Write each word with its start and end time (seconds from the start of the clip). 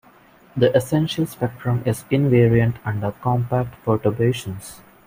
The 0.57 0.75
essential 0.75 1.27
spectrum 1.27 1.83
is 1.85 2.05
invariant 2.05 2.77
under 2.83 3.11
compact 3.21 3.75
perturbations. 3.85 4.81